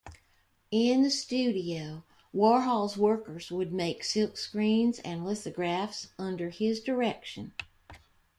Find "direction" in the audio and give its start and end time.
6.81-7.53